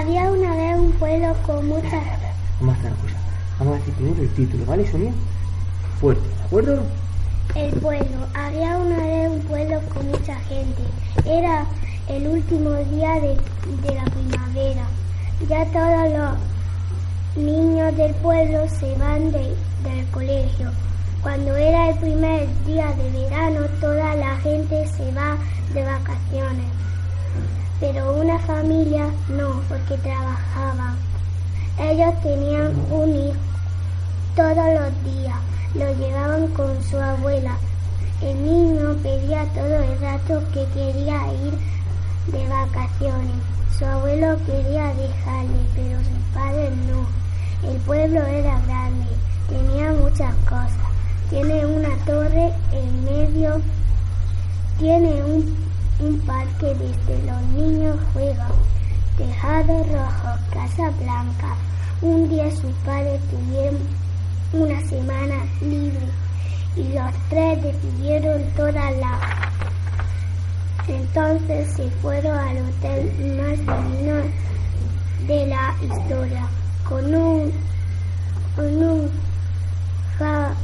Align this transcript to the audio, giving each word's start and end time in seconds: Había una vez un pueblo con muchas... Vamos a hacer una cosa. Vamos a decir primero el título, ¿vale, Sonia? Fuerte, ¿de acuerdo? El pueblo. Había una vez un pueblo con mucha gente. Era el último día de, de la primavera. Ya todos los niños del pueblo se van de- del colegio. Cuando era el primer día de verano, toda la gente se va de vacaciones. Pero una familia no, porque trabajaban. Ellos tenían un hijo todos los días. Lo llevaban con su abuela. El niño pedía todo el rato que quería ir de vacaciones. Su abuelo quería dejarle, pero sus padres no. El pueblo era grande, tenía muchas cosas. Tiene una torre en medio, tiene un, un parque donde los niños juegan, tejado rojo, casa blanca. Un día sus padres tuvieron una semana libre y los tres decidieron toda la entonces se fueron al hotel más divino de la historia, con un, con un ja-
Había 0.00 0.30
una 0.30 0.54
vez 0.56 0.78
un 0.78 0.92
pueblo 0.92 1.34
con 1.44 1.68
muchas... 1.68 1.92
Vamos 2.58 2.74
a 2.74 2.78
hacer 2.78 2.90
una 2.92 3.02
cosa. 3.02 3.16
Vamos 3.58 3.74
a 3.74 3.78
decir 3.80 3.94
primero 3.94 4.22
el 4.22 4.28
título, 4.34 4.64
¿vale, 4.64 4.90
Sonia? 4.90 5.12
Fuerte, 6.00 6.26
¿de 6.26 6.44
acuerdo? 6.44 6.82
El 7.54 7.70
pueblo. 7.80 8.16
Había 8.34 8.78
una 8.78 8.96
vez 8.96 9.28
un 9.30 9.40
pueblo 9.42 9.80
con 9.92 10.08
mucha 10.08 10.36
gente. 10.48 10.82
Era 11.26 11.66
el 12.08 12.26
último 12.28 12.70
día 12.70 13.12
de, 13.20 13.36
de 13.86 13.94
la 13.94 14.04
primavera. 14.04 14.84
Ya 15.46 15.66
todos 15.66 16.12
los 17.36 17.44
niños 17.44 17.94
del 17.96 18.14
pueblo 18.14 18.66
se 18.70 18.94
van 18.96 19.30
de- 19.32 19.54
del 19.84 20.06
colegio. 20.12 20.70
Cuando 21.22 21.54
era 21.56 21.90
el 21.90 21.98
primer 21.98 22.48
día 22.64 22.90
de 22.92 23.10
verano, 23.20 23.66
toda 23.82 24.14
la 24.14 24.36
gente 24.38 24.86
se 24.96 25.12
va 25.12 25.36
de 25.74 25.84
vacaciones. 25.84 26.66
Pero 27.80 28.14
una 28.18 28.38
familia 28.40 29.06
no, 29.28 29.59
porque 29.90 30.08
trabajaban. 30.08 30.96
Ellos 31.78 32.14
tenían 32.22 32.72
un 32.90 33.16
hijo 33.16 33.36
todos 34.36 34.56
los 34.56 35.04
días. 35.04 35.36
Lo 35.74 35.92
llevaban 35.94 36.46
con 36.48 36.82
su 36.84 36.98
abuela. 36.98 37.56
El 38.22 38.44
niño 38.44 38.96
pedía 39.02 39.44
todo 39.54 39.82
el 39.82 40.00
rato 40.00 40.42
que 40.52 40.64
quería 40.74 41.32
ir 41.32 41.54
de 42.32 42.48
vacaciones. 42.48 43.36
Su 43.78 43.84
abuelo 43.84 44.36
quería 44.46 44.94
dejarle, 44.94 45.60
pero 45.74 45.98
sus 45.98 46.34
padres 46.34 46.70
no. 46.88 47.68
El 47.68 47.76
pueblo 47.78 48.20
era 48.26 48.60
grande, 48.66 49.06
tenía 49.48 49.92
muchas 49.92 50.34
cosas. 50.44 50.90
Tiene 51.30 51.66
una 51.66 51.96
torre 52.04 52.52
en 52.72 53.04
medio, 53.04 53.60
tiene 54.78 55.22
un, 55.24 55.56
un 56.00 56.18
parque 56.20 56.74
donde 56.74 57.26
los 57.26 57.42
niños 57.54 57.96
juegan, 58.12 58.52
tejado 59.20 59.84
rojo, 59.84 60.38
casa 60.50 60.90
blanca. 60.98 61.54
Un 62.00 62.28
día 62.30 62.50
sus 62.50 62.72
padres 62.86 63.20
tuvieron 63.30 63.78
una 64.52 64.80
semana 64.88 65.36
libre 65.60 66.06
y 66.76 66.84
los 66.94 67.12
tres 67.28 67.62
decidieron 67.62 68.42
toda 68.56 68.90
la 68.92 69.18
entonces 70.88 71.68
se 71.76 71.88
fueron 72.02 72.36
al 72.36 72.56
hotel 72.56 73.36
más 73.36 73.58
divino 73.58 74.14
de 75.28 75.46
la 75.46 75.74
historia, 75.82 76.48
con 76.88 77.14
un, 77.14 77.52
con 78.56 78.82
un 78.82 79.10
ja- 80.18 80.54